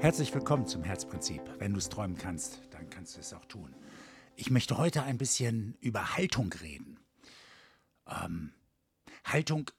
[0.00, 1.42] Herzlich willkommen zum Herzprinzip.
[1.58, 3.74] Wenn du es träumen kannst, dann kannst du es auch tun.
[4.34, 6.98] Ich möchte heute ein bisschen über Haltung reden.
[8.08, 8.54] Ähm,
[9.26, 9.70] Haltung,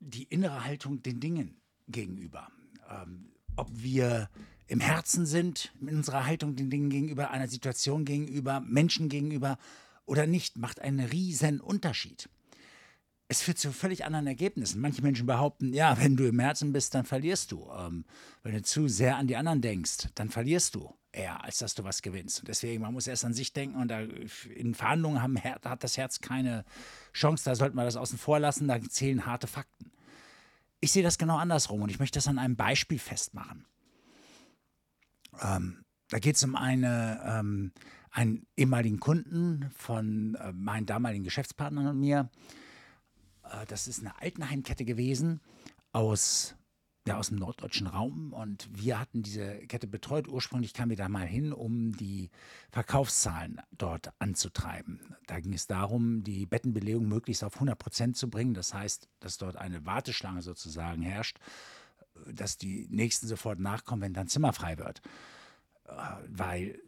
[0.00, 2.48] die innere Haltung den Dingen gegenüber.
[2.90, 4.28] Ähm, ob wir
[4.66, 9.56] im Herzen sind, in unserer Haltung den Dingen gegenüber, einer Situation gegenüber, Menschen gegenüber
[10.04, 12.28] oder nicht, macht einen riesen Unterschied
[13.28, 14.80] es führt zu völlig anderen Ergebnissen.
[14.80, 17.70] Manche Menschen behaupten, ja, wenn du im Herzen bist, dann verlierst du.
[17.78, 18.06] Ähm,
[18.42, 21.84] wenn du zu sehr an die anderen denkst, dann verlierst du eher, als dass du
[21.84, 22.40] was gewinnst.
[22.40, 25.98] Und deswegen, man muss erst an sich denken und da, in Verhandlungen haben, hat das
[25.98, 26.64] Herz keine
[27.12, 29.90] Chance, da sollte man das außen vor lassen, da zählen harte Fakten.
[30.80, 33.66] Ich sehe das genau andersrum und ich möchte das an einem Beispiel festmachen.
[35.42, 37.72] Ähm, da geht es um eine, ähm,
[38.10, 42.30] einen ehemaligen Kunden von äh, meinen damaligen Geschäftspartnern und mir,
[43.68, 45.40] das ist eine Altenheimkette gewesen
[45.92, 46.54] aus,
[47.06, 50.28] ja, aus dem norddeutschen Raum und wir hatten diese Kette betreut.
[50.28, 52.30] Ursprünglich kamen wir da mal hin, um die
[52.70, 55.16] Verkaufszahlen dort anzutreiben.
[55.26, 58.54] Da ging es darum, die Bettenbelegung möglichst auf 100 Prozent zu bringen.
[58.54, 61.38] Das heißt, dass dort eine Warteschlange sozusagen herrscht,
[62.26, 65.00] dass die Nächsten sofort nachkommen, wenn dann Zimmer frei wird.
[65.84, 65.92] Äh,
[66.28, 66.80] weil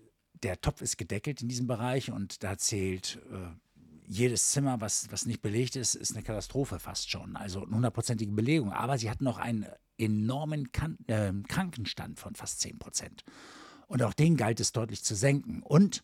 [0.43, 3.70] der Topf ist gedeckelt in diesem Bereich und da zählt äh,
[4.11, 7.37] jedes Zimmer, was, was nicht belegt ist, ist eine Katastrophe fast schon.
[7.37, 8.73] Also eine hundertprozentige Belegung.
[8.73, 9.67] Aber sie hatten noch einen
[9.99, 13.23] enormen kan äh, Krankenstand von fast 10 Prozent.
[13.87, 15.63] Und auch den galt es deutlich zu senken.
[15.63, 16.03] Und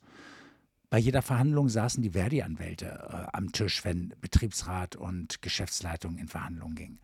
[0.88, 6.76] bei jeder Verhandlung saßen die Verdi-Anwälte äh, am Tisch, wenn Betriebsrat und Geschäftsleitung in Verhandlungen
[6.76, 7.00] gingen.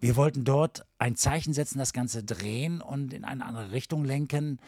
[0.00, 4.58] Wir wollten dort ein Zeichen setzen, das Ganze drehen und in eine andere Richtung lenken.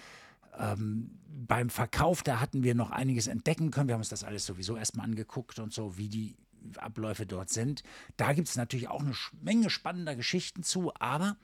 [0.58, 3.88] Ähm, beim Verkauf, da hatten wir noch einiges entdecken können.
[3.88, 6.36] Wir haben uns das alles sowieso erstmal angeguckt und so, wie die
[6.76, 7.82] Abläufe dort sind.
[8.16, 11.36] Da gibt es natürlich auch eine Menge spannender Geschichten zu, aber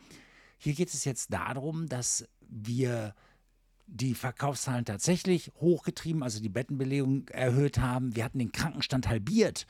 [0.58, 3.14] hier geht es jetzt darum, dass wir
[3.86, 8.14] die Verkaufszahlen tatsächlich hochgetrieben, also die Bettenbelegung erhöht haben.
[8.14, 9.66] Wir hatten den Krankenstand halbiert.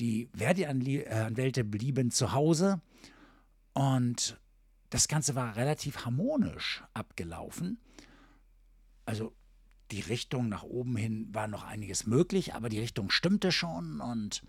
[0.00, 2.80] Die Verdi-Anwälte blieben zu Hause
[3.74, 4.40] und
[4.90, 7.78] das Ganze war relativ harmonisch abgelaufen.
[9.04, 9.34] Also
[9.90, 14.42] die Richtung nach oben hin war noch einiges möglich, aber die Richtung stimmte schon und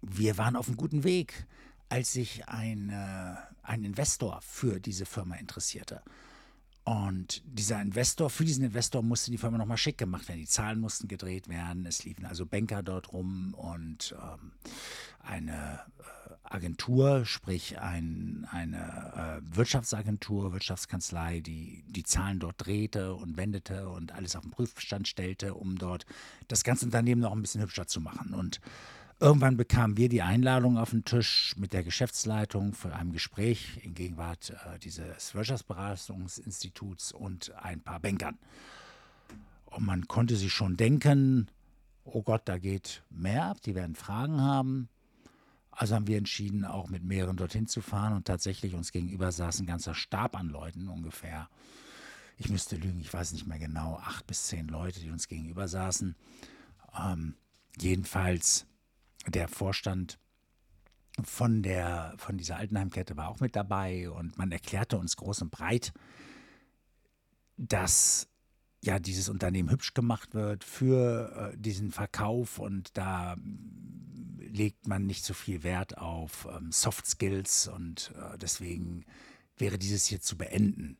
[0.00, 1.46] wir waren auf einem guten Weg,
[1.88, 6.02] als sich ein, äh, ein Investor für diese Firma interessierte.
[6.84, 10.40] Und dieser Investor, für diesen Investor musste die Firma nochmal schick gemacht werden.
[10.40, 11.86] Die Zahlen mussten gedreht werden.
[11.86, 14.52] Es liefen also Banker dort rum und ähm,
[15.20, 23.36] eine äh, Agentur, sprich ein, eine äh, Wirtschaftsagentur, Wirtschaftskanzlei, die die Zahlen dort drehte und
[23.36, 26.06] wendete und alles auf den Prüfstand stellte, um dort
[26.48, 28.34] das ganze Unternehmen noch ein bisschen hübscher zu machen.
[28.34, 28.60] Und
[29.22, 33.94] Irgendwann bekamen wir die Einladung auf den Tisch mit der Geschäftsleitung für ein Gespräch in
[33.94, 38.36] Gegenwart äh, dieses Wirtschaftsberatungsinstituts und ein paar Bankern.
[39.66, 41.46] Und man konnte sich schon denken,
[42.02, 44.88] oh Gott, da geht mehr ab, die werden Fragen haben.
[45.72, 49.60] Also haben wir entschieden, auch mit mehreren dorthin zu fahren und tatsächlich uns gegenüber saß
[49.60, 51.48] ein ganzer Stab an Leuten ungefähr.
[52.36, 55.68] Ich müsste lügen, ich weiß nicht mehr genau, acht bis zehn Leute, die uns gegenüber
[55.68, 56.14] saßen.
[56.98, 57.34] Ähm,
[57.78, 58.66] jedenfalls
[59.26, 60.18] der Vorstand
[61.22, 65.50] von, der, von dieser Altenheimkette war auch mit dabei und man erklärte uns groß und
[65.50, 65.92] breit,
[67.56, 68.28] dass
[68.82, 73.36] ja dieses Unternehmen hübsch gemacht wird für äh, diesen Verkauf und da
[74.52, 79.04] legt man nicht so viel Wert auf ähm, Soft Skills und äh, deswegen
[79.56, 80.98] wäre dieses hier zu beenden,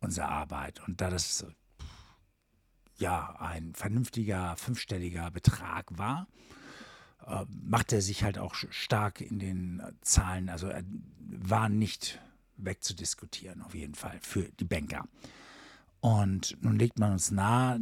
[0.00, 0.80] unsere Arbeit.
[0.86, 1.46] Und da das
[2.98, 6.28] ja ein vernünftiger fünfstelliger Betrag war,
[7.26, 10.48] äh, macht er sich halt auch stark in den Zahlen.
[10.48, 10.84] Also er
[11.18, 12.20] war nicht
[12.56, 15.06] wegzudiskutieren, auf jeden Fall, für die Banker.
[16.00, 17.80] Und nun legt man uns nahe,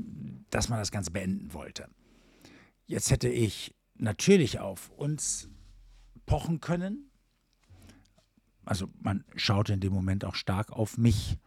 [0.51, 1.89] dass man das Ganze beenden wollte.
[2.87, 5.49] Jetzt hätte ich natürlich auf uns
[6.27, 7.11] pochen können.
[8.65, 11.39] Also man schaute in dem Moment auch stark auf mich,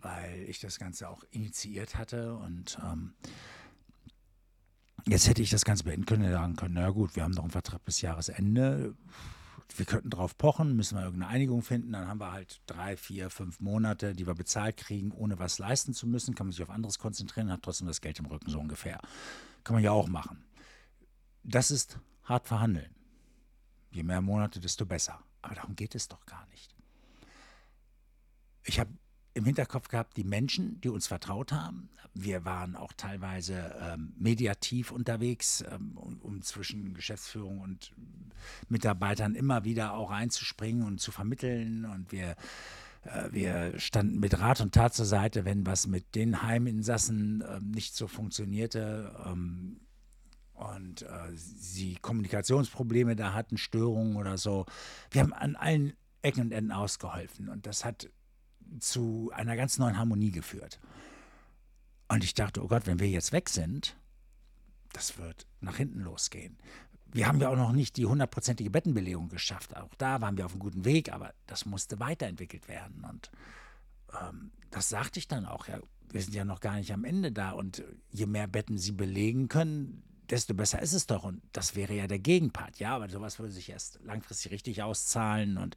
[0.00, 3.14] weil ich das Ganze auch initiiert hatte und ähm,
[5.08, 7.44] Jetzt hätte ich das Ganze beenden können und sagen können, na gut, wir haben noch
[7.44, 8.94] einen Vertrag bis Jahresende.
[9.74, 11.92] Wir könnten drauf pochen, müssen wir irgendeine Einigung finden.
[11.92, 15.94] Dann haben wir halt drei, vier, fünf Monate, die wir bezahlt kriegen, ohne was leisten
[15.94, 16.34] zu müssen.
[16.34, 19.00] Kann man sich auf anderes konzentrieren, hat trotzdem das Geld im Rücken, so ungefähr.
[19.64, 20.44] Kann man ja auch machen.
[21.48, 22.94] Das ist hart verhandeln.
[23.90, 25.18] Je mehr Monate, desto besser.
[25.40, 26.76] Aber darum geht es doch gar nicht.
[28.64, 28.90] Ich habe
[29.32, 31.88] im Hinterkopf gehabt, die Menschen, die uns vertraut haben.
[32.12, 37.92] Wir waren auch teilweise ähm, mediativ unterwegs, ähm, um, um, zwischen Geschäftsführung und
[38.68, 41.86] Mitarbeitern immer wieder auch reinzuspringen und zu vermitteln.
[41.86, 42.36] Und wir
[43.04, 47.60] äh, wir standen mit Rat und Tat zur Seite, wenn was mit den Heiminsassen äh,
[47.60, 49.14] nicht so funktionierte.
[49.24, 49.80] Ähm,
[50.58, 54.66] und äh, sie Kommunikationsprobleme da hatten, Störungen oder so.
[55.10, 58.10] Wir haben an allen Ecken und Enden ausgeholfen und das hat
[58.80, 60.80] zu einer ganz neuen Harmonie geführt.
[62.08, 63.96] Und ich dachte, oh Gott, wenn wir jetzt weg sind,
[64.92, 66.58] das wird nach hinten losgehen.
[67.10, 69.76] Wir haben ja auch noch nicht die hundertprozentige Bettenbelegung geschafft.
[69.76, 73.04] Auch da waren wir auf einem guten Weg, aber das musste weiterentwickelt werden.
[73.04, 73.30] Und
[74.20, 75.68] ähm, das sagte ich dann auch.
[75.68, 77.52] Ja, wir sind ja noch gar nicht am Ende da.
[77.52, 81.24] Und je mehr Betten sie belegen können, desto besser ist es doch.
[81.24, 82.78] Und das wäre ja der Gegenpart.
[82.78, 85.56] Ja, aber sowas würde sich erst langfristig richtig auszahlen.
[85.56, 85.76] Und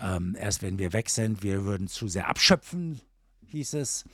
[0.00, 3.00] ähm, erst wenn wir weg sind, wir würden zu sehr abschöpfen,
[3.46, 4.04] hieß es.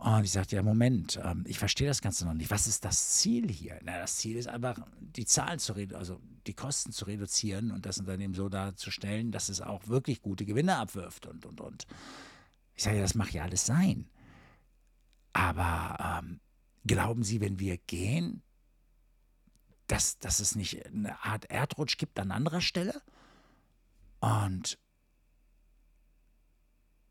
[0.00, 2.50] Und ich sagte, ja, Moment, ähm, ich verstehe das Ganze noch nicht.
[2.50, 3.78] Was ist das Ziel hier?
[3.82, 7.84] Na, das Ziel ist einfach, die Zahlen zu reduzieren, also die Kosten zu reduzieren und
[7.84, 11.86] das Unternehmen so darzustellen, dass es auch wirklich gute Gewinne abwirft und, und, und.
[12.74, 14.08] Ich sage, ja, das mag ja alles sein.
[15.34, 16.40] Aber ähm,
[16.86, 18.42] glauben Sie, wenn wir gehen,
[19.90, 23.02] dass, dass es nicht eine Art Erdrutsch gibt an anderer Stelle.
[24.20, 24.78] Und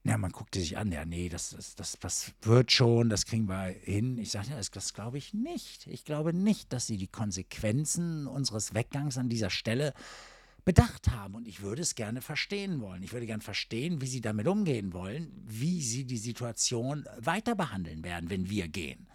[0.05, 3.49] ja, man guckte sich an, ja, nee, das, das, das, das wird schon, das kriegen
[3.49, 4.17] wir hin.
[4.17, 5.87] Ich sagte, ja, das, das glaube ich nicht.
[5.87, 9.93] Ich glaube nicht, dass sie die Konsequenzen unseres Weggangs an dieser Stelle
[10.63, 11.35] bedacht haben.
[11.35, 13.03] Und ich würde es gerne verstehen wollen.
[13.03, 18.05] Ich würde gerne verstehen, wie sie damit umgehen wollen, wie sie die Situation weiter behandeln
[18.05, 19.07] werden, wenn wir gehen.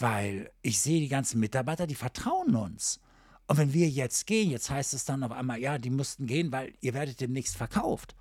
[0.00, 3.00] Weil ich sehe die ganzen Mitarbeiter, die vertrauen uns.
[3.46, 6.52] Und wenn wir jetzt gehen, jetzt heißt es dann auf einmal, ja, die mussten gehen,
[6.52, 8.16] weil ihr werdet demnächst verkauft.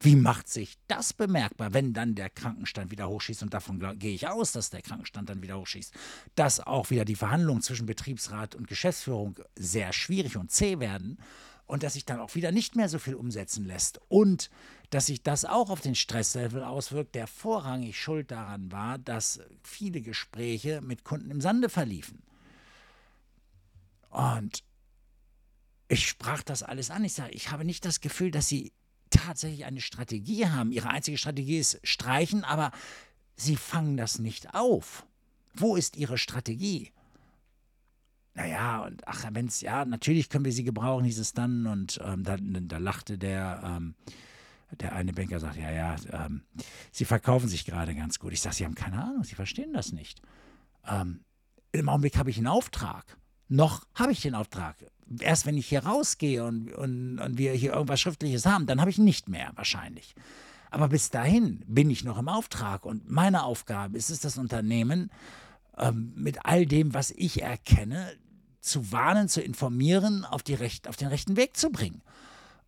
[0.00, 3.42] Wie macht sich das bemerkbar, wenn dann der Krankenstand wieder hochschießt?
[3.42, 5.94] Und davon gehe ich aus, dass der Krankenstand dann wieder hochschießt.
[6.34, 11.18] Dass auch wieder die Verhandlungen zwischen Betriebsrat und Geschäftsführung sehr schwierig und zäh werden
[11.66, 14.50] und dass sich dann auch wieder nicht mehr so viel umsetzen lässt und
[14.90, 20.00] dass sich das auch auf den Stresslevel auswirkt, der vorrangig schuld daran war, dass viele
[20.00, 22.22] Gespräche mit Kunden im Sande verliefen.
[24.10, 24.62] Und
[25.88, 27.04] ich sprach das alles an.
[27.04, 28.72] Ich sage, ich habe nicht das Gefühl, dass sie
[29.10, 30.72] tatsächlich eine Strategie haben.
[30.72, 32.70] Ihre einzige Strategie ist streichen, aber
[33.36, 35.04] sie fangen das nicht auf.
[35.54, 36.92] Wo ist ihre Strategie?
[38.34, 41.66] naja, und ach, wenn es, ja, natürlich können wir sie gebrauchen, hieß es dann.
[41.66, 43.94] Und ähm, da, da, lachte der, ähm,
[44.80, 46.42] der eine Banker, sagt, ja, ja, ähm,
[46.92, 48.32] sie verkaufen sich gerade ganz gut.
[48.32, 50.20] Ich sage, sie haben keine Ahnung, sie verstehen das nicht.
[50.86, 51.20] Ähm,
[51.72, 53.16] Im Augenblick habe ich einen Auftrag.
[53.48, 54.76] Noch habe ich den Auftrag.
[55.20, 58.90] Erst wenn ich hier rausgehe und, und, und wir hier irgendwas Schriftliches haben, dann habe
[58.90, 60.14] ich nicht mehr wahrscheinlich.
[60.70, 65.10] Aber bis dahin bin ich noch im Auftrag und meine Aufgabe ist es, das Unternehmen
[65.78, 68.12] ähm, mit all dem, was ich erkenne,
[68.60, 72.02] zu warnen, zu informieren, auf, Recht, auf den rechten Weg zu bringen.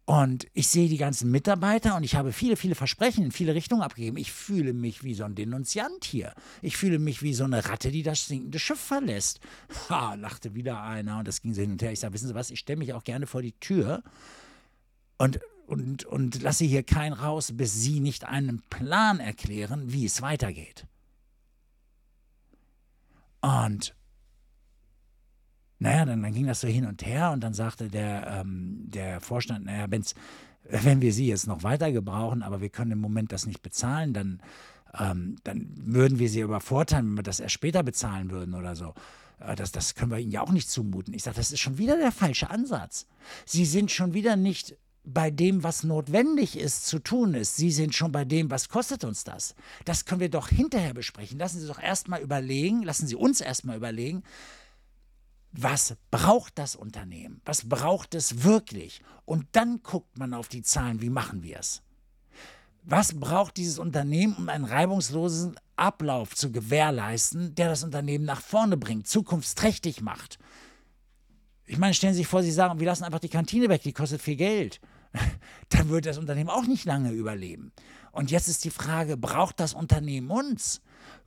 [0.06, 3.82] Und ich sehe die ganzen Mitarbeiter und ich habe viele, viele Versprechen in viele Richtungen
[3.82, 4.16] abgegeben.
[4.16, 6.32] Ich fühle mich wie so ein Denunziant hier.
[6.62, 9.40] Ich fühle mich wie so eine Ratte, die das sinkende Schiff verlässt.
[9.90, 11.90] Ha, lachte wieder einer und das ging so hin und her.
[11.90, 14.04] Ich sage, wissen Sie was, ich stelle mich auch gerne vor die Tür
[15.18, 20.22] und, und, und lasse hier keinen raus, bis Sie nicht einen Plan erklären, wie es
[20.22, 20.86] weitergeht.
[23.40, 23.94] Und
[25.78, 29.20] naja, dann, dann ging das so hin und her und dann sagte der, ähm, der
[29.20, 30.14] Vorstand, naja, wenn's,
[30.64, 34.12] wenn wir sie jetzt noch weiter gebrauchen, aber wir können im Moment das nicht bezahlen,
[34.12, 34.40] dann,
[34.98, 38.94] ähm, dann würden wir sie übervorteilen, wenn wir das erst später bezahlen würden oder so.
[39.38, 41.14] Äh, das, das können wir ihnen ja auch nicht zumuten.
[41.14, 43.06] Ich sage, das ist schon wieder der falsche Ansatz.
[43.44, 47.56] Sie sind schon wieder nicht bei dem, was notwendig ist, zu tun ist.
[47.56, 49.54] Sie sind schon bei dem, was kostet uns das.
[49.84, 51.38] Das können wir doch hinterher besprechen.
[51.38, 54.24] Lassen Sie doch erstmal überlegen, lassen Sie uns erstmal überlegen,
[55.56, 57.40] was braucht das Unternehmen?
[57.44, 59.00] Was braucht es wirklich?
[59.24, 61.82] Und dann guckt man auf die Zahlen, wie machen wir es?
[62.82, 68.76] Was braucht dieses Unternehmen, um einen reibungslosen Ablauf zu gewährleisten, der das Unternehmen nach vorne
[68.76, 70.38] bringt, zukunftsträchtig macht?
[71.64, 73.92] Ich meine, stellen Sie sich vor, Sie sagen, wir lassen einfach die Kantine weg, die
[73.92, 74.80] kostet viel Geld.
[75.70, 77.72] Dann wird das Unternehmen auch nicht lange überleben.
[78.12, 80.80] Und jetzt ist die Frage, braucht das Unternehmen uns?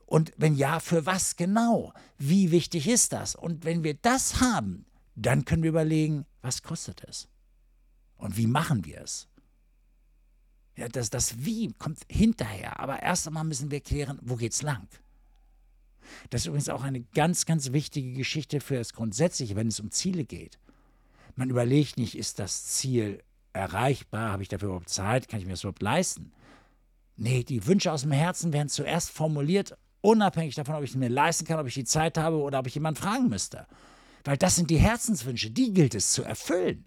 [0.09, 1.93] Und wenn ja, für was genau?
[2.17, 3.35] Wie wichtig ist das?
[3.35, 7.27] Und wenn wir das haben, dann können wir überlegen, was kostet es?
[8.17, 9.27] Und wie machen wir es?
[10.75, 12.79] Ja, das, das Wie kommt hinterher.
[12.79, 14.87] Aber erst einmal müssen wir klären, wo geht's lang?
[16.31, 19.91] Das ist übrigens auch eine ganz, ganz wichtige Geschichte für das Grundsätzliche, wenn es um
[19.91, 20.57] Ziele geht.
[21.35, 23.21] Man überlegt nicht, ist das Ziel
[23.53, 24.31] erreichbar?
[24.31, 25.27] Habe ich dafür überhaupt Zeit?
[25.27, 26.31] Kann ich mir das überhaupt leisten?
[27.15, 31.09] Nee, die Wünsche aus dem Herzen werden zuerst formuliert Unabhängig davon, ob ich es mir
[31.09, 33.67] leisten kann, ob ich die Zeit habe oder ob ich jemanden fragen müsste.
[34.23, 36.85] Weil das sind die Herzenswünsche, die gilt es zu erfüllen.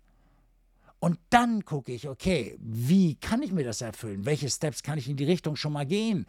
[0.98, 4.24] Und dann gucke ich, okay, wie kann ich mir das erfüllen?
[4.24, 6.26] Welche Steps kann ich in die Richtung schon mal gehen?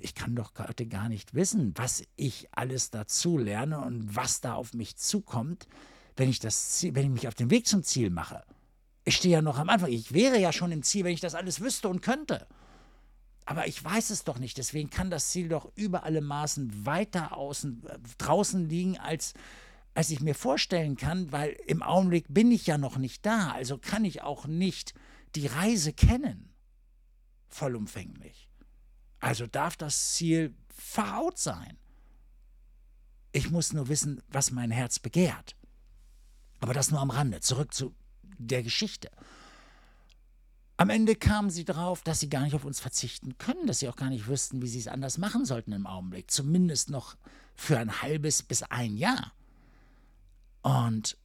[0.00, 4.54] Ich kann doch heute gar nicht wissen, was ich alles dazu lerne und was da
[4.54, 5.68] auf mich zukommt,
[6.16, 8.42] wenn ich, das wenn ich mich auf den Weg zum Ziel mache.
[9.04, 9.90] Ich stehe ja noch am Anfang.
[9.90, 12.46] Ich wäre ja schon im Ziel, wenn ich das alles wüsste und könnte.
[13.48, 14.58] Aber ich weiß es doch nicht.
[14.58, 19.32] Deswegen kann das Ziel doch über alle Maßen weiter außen, äh, draußen liegen, als,
[19.94, 23.52] als ich mir vorstellen kann, weil im Augenblick bin ich ja noch nicht da.
[23.52, 24.92] Also kann ich auch nicht
[25.34, 26.52] die Reise kennen.
[27.48, 28.50] Vollumfänglich.
[29.18, 31.78] Also darf das Ziel verhaut sein.
[33.32, 35.56] Ich muss nur wissen, was mein Herz begehrt.
[36.60, 37.40] Aber das nur am Rande.
[37.40, 39.10] Zurück zu der Geschichte.
[40.80, 43.88] Am Ende kamen sie darauf, dass sie gar nicht auf uns verzichten können, dass sie
[43.88, 46.30] auch gar nicht wüssten, wie sie es anders machen sollten im Augenblick.
[46.30, 47.16] Zumindest noch
[47.56, 49.32] für ein halbes bis ein Jahr.
[50.62, 51.18] Und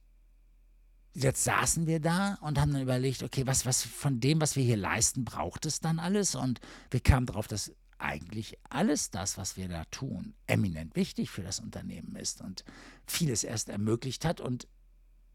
[1.14, 4.64] jetzt saßen wir da und haben dann überlegt, okay, was, was von dem, was wir
[4.64, 6.34] hier leisten, braucht es dann alles?
[6.34, 6.58] Und
[6.90, 11.60] wir kamen darauf, dass eigentlich alles das, was wir da tun, eminent wichtig für das
[11.60, 12.64] Unternehmen ist und
[13.06, 14.66] vieles erst ermöglicht hat und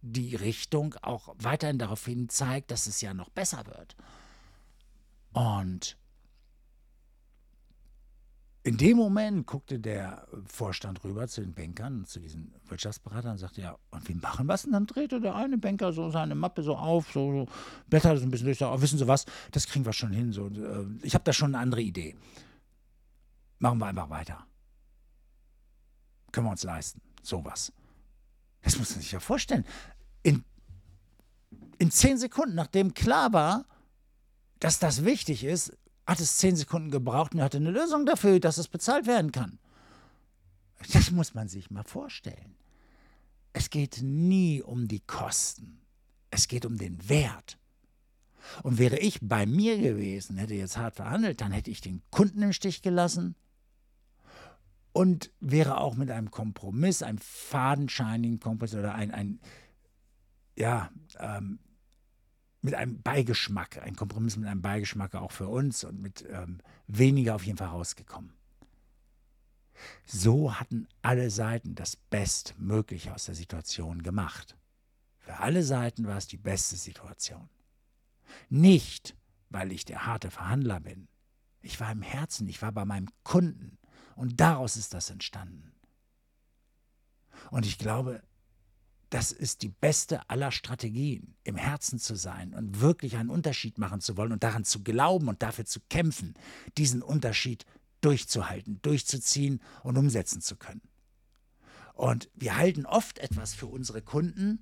[0.02, 3.96] die Richtung auch weiterhin darauf hin zeigt, dass es ja noch besser wird.
[5.34, 5.98] Und
[8.64, 13.62] in dem Moment guckte der Vorstand rüber zu den Bankern, zu diesen Wirtschaftsberatern und sagte,
[13.62, 14.66] ja, und wie machen wir es?
[14.66, 17.48] Und dann drehte der eine Banker so seine Mappe so auf, so, so
[17.88, 20.34] blätterte so ein bisschen durch, so, oh, wissen Sie was, das kriegen wir schon hin.
[20.34, 22.16] So, äh, ich habe da schon eine andere Idee.
[23.60, 24.46] Machen wir einfach weiter.
[26.32, 27.02] Können wir uns leisten.
[27.24, 27.72] Sowas.
[28.62, 29.66] Das muss man sich ja vorstellen.
[30.24, 30.44] In,
[31.78, 33.66] in zehn Sekunden, nachdem klar war,
[34.60, 38.58] dass das wichtig ist, hat es zehn Sekunden gebraucht und hatte eine Lösung dafür, dass
[38.58, 39.60] es bezahlt werden kann.
[40.94, 42.56] Das muss man sich mal vorstellen.
[43.54, 45.82] Es geht nie um die Kosten.
[46.32, 47.58] Es geht um den Wert.
[48.64, 52.42] Und wäre ich bei mir gewesen, hätte jetzt hart verhandelt, dann hätte ich den Kunden
[52.42, 53.36] im Stich gelassen,
[55.00, 59.40] und wäre auch mit einem Kompromiss, einem fadenscheinigen Kompromiss oder ein, ein
[60.58, 61.60] ja, ähm,
[62.60, 67.36] mit einem Beigeschmack, ein Kompromiss mit einem Beigeschmack auch für uns und mit ähm, weniger
[67.36, 68.34] auf jeden Fall rausgekommen.
[70.04, 74.58] So hatten alle Seiten das Bestmögliche aus der Situation gemacht.
[75.20, 77.48] Für alle Seiten war es die beste Situation.
[78.50, 79.16] Nicht,
[79.50, 81.08] weil ich der harte Verhandler bin.
[81.62, 83.79] Ich war im Herzen, ich war bei meinem Kunden.
[84.20, 85.72] Und daraus ist das entstanden.
[87.52, 88.22] Und ich glaube,
[89.10, 94.02] das ist die beste aller Strategien, im Herzen zu sein und wirklich einen Unterschied machen
[94.02, 96.34] zu wollen und daran zu glauben und dafür zu kämpfen,
[96.78, 97.66] diesen Unterschied
[98.02, 100.82] durchzuhalten, durchzuziehen und umsetzen zu können.
[101.94, 104.62] Und wir halten oft etwas für unsere Kunden,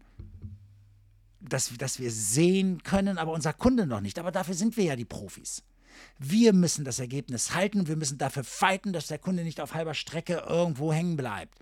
[1.39, 4.19] das, das wir sehen können, aber unser Kunde noch nicht.
[4.19, 5.63] Aber dafür sind wir ja die Profis.
[6.19, 7.87] Wir müssen das Ergebnis halten.
[7.87, 11.57] Wir müssen dafür fighten, dass der Kunde nicht auf halber Strecke irgendwo hängen bleibt.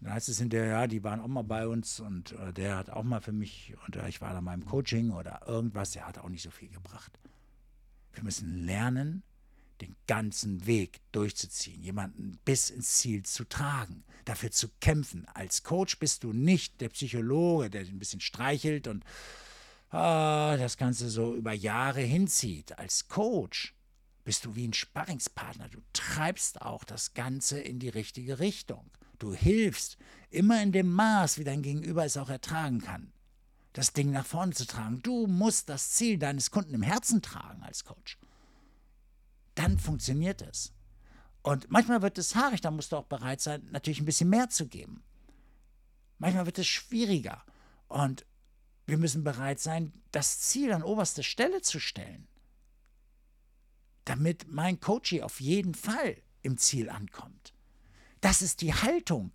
[0.00, 2.76] Und dann heißt es hinterher, ja, die waren auch mal bei uns und äh, der
[2.76, 5.92] hat auch mal für mich, und äh, ich war da mal im Coaching oder irgendwas,
[5.92, 7.18] der hat auch nicht so viel gebracht.
[8.12, 9.22] Wir müssen lernen,
[9.80, 15.26] den ganzen Weg durchzuziehen, jemanden bis ins Ziel zu tragen, dafür zu kämpfen.
[15.34, 19.04] Als Coach bist du nicht der Psychologe, der ein bisschen streichelt und
[19.92, 22.78] ah, das Ganze so über Jahre hinzieht.
[22.78, 23.74] Als Coach
[24.24, 25.68] bist du wie ein Sparringspartner.
[25.68, 28.90] Du treibst auch das Ganze in die richtige Richtung.
[29.18, 29.98] Du hilfst
[30.30, 33.12] immer in dem Maß, wie dein Gegenüber es auch ertragen kann,
[33.72, 35.00] das Ding nach vorne zu tragen.
[35.02, 38.18] Du musst das Ziel deines Kunden im Herzen tragen als Coach.
[39.54, 40.72] Dann funktioniert es.
[41.42, 44.48] Und manchmal wird es haarig, da musst du auch bereit sein, natürlich ein bisschen mehr
[44.48, 45.02] zu geben.
[46.18, 47.42] Manchmal wird es schwieriger.
[47.88, 48.24] Und
[48.86, 52.26] wir müssen bereit sein, das Ziel an oberste Stelle zu stellen,
[54.04, 57.54] damit mein Coachie auf jeden Fall im Ziel ankommt.
[58.20, 59.32] Das ist die Haltung,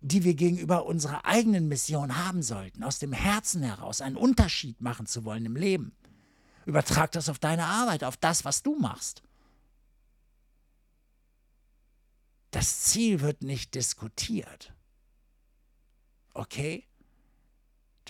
[0.00, 5.06] die wir gegenüber unserer eigenen Mission haben sollten, aus dem Herzen heraus einen Unterschied machen
[5.06, 5.92] zu wollen im Leben.
[6.64, 9.22] Übertrag das auf deine Arbeit, auf das, was du machst.
[12.50, 14.72] Das Ziel wird nicht diskutiert.
[16.34, 16.89] Okay?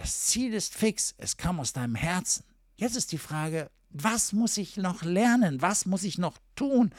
[0.00, 2.42] Das Ziel ist fix, es kam aus deinem Herzen.
[2.76, 5.60] Jetzt ist die Frage, was muss ich noch lernen?
[5.60, 6.90] Was muss ich noch tun,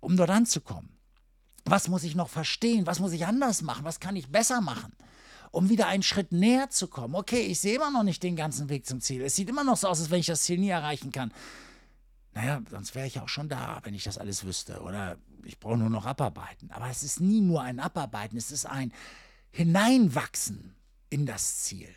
[0.00, 0.90] um dort anzukommen?
[1.64, 2.86] Was muss ich noch verstehen?
[2.86, 3.86] Was muss ich anders machen?
[3.86, 4.92] Was kann ich besser machen?
[5.50, 7.14] Um wieder einen Schritt näher zu kommen.
[7.14, 9.22] Okay, ich sehe immer noch nicht den ganzen Weg zum Ziel.
[9.22, 11.32] Es sieht immer noch so aus, als wenn ich das Ziel nie erreichen kann.
[12.34, 14.82] Naja, sonst wäre ich auch schon da, wenn ich das alles wüsste.
[14.82, 16.70] Oder ich brauche nur noch abarbeiten.
[16.70, 18.92] Aber es ist nie nur ein Abarbeiten, es ist ein
[19.52, 20.74] Hineinwachsen
[21.08, 21.88] in das Ziel.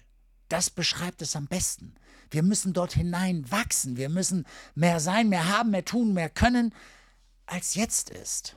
[0.50, 1.96] Das beschreibt es am besten.
[2.30, 3.98] Wir müssen dort hinein wachsen.
[3.98, 6.74] Wir müssen mehr sein, mehr haben, mehr tun, mehr können,
[7.46, 8.56] als jetzt ist.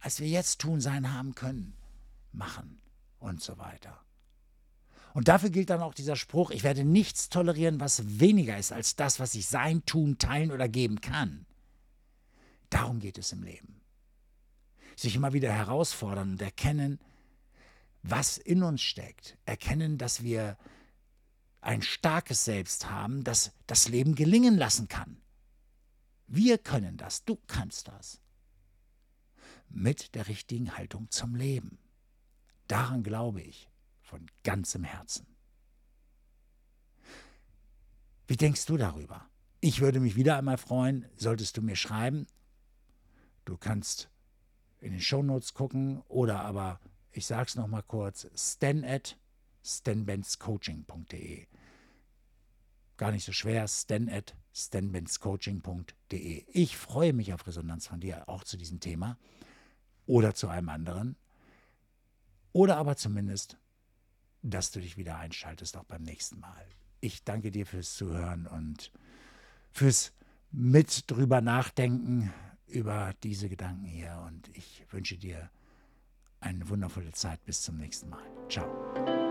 [0.00, 1.74] Als wir jetzt tun, sein, haben können,
[2.32, 2.80] machen
[3.18, 4.00] und so weiter.
[5.14, 8.96] Und dafür gilt dann auch dieser Spruch, ich werde nichts tolerieren, was weniger ist als
[8.96, 11.46] das, was ich sein, tun, teilen oder geben kann.
[12.70, 13.80] Darum geht es im Leben.
[14.96, 16.98] Sich immer wieder herausfordern und erkennen,
[18.02, 19.36] was in uns steckt.
[19.44, 20.56] Erkennen, dass wir
[21.62, 25.22] ein starkes Selbst haben, das das Leben gelingen lassen kann.
[26.26, 28.20] Wir können das, du kannst das.
[29.68, 31.78] Mit der richtigen Haltung zum Leben.
[32.66, 33.70] Daran glaube ich
[34.02, 35.26] von ganzem Herzen.
[38.26, 39.28] Wie denkst du darüber?
[39.60, 42.26] Ich würde mich wieder einmal freuen, solltest du mir schreiben.
[43.44, 44.10] Du kannst
[44.80, 46.80] in den Shownotes gucken oder aber,
[47.12, 49.16] ich sage es nochmal kurz, stan at
[49.64, 51.46] stanbenzcoaching.de.
[52.96, 56.44] Gar nicht so schwer, stan at stanbenzcoaching.de.
[56.52, 59.18] Ich freue mich auf Resonanz von dir, auch zu diesem Thema
[60.06, 61.16] oder zu einem anderen.
[62.52, 63.56] Oder aber zumindest
[64.42, 66.66] dass du dich wieder einschaltest, auch beim nächsten Mal.
[67.00, 68.92] Ich danke dir fürs Zuhören und
[69.70, 70.12] fürs
[70.50, 72.32] mit drüber nachdenken
[72.66, 74.22] über diese Gedanken hier.
[74.26, 75.50] Und ich wünsche dir
[76.40, 77.44] eine wundervolle Zeit.
[77.44, 78.24] Bis zum nächsten Mal.
[78.48, 79.21] Ciao.